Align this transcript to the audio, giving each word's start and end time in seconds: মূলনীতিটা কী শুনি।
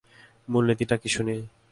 মূলনীতিটা 0.49 0.95
কী 0.97 1.09
শুনি। 1.09 1.35